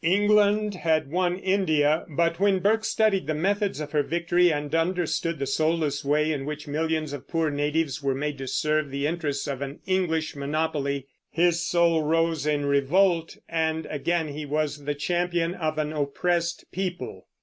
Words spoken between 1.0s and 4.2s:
won India; but when Burke studied the methods of her